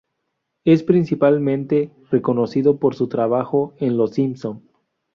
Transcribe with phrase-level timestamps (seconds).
[0.65, 4.67] Es principalmente reconocido por su trabajo en "Los Simpson".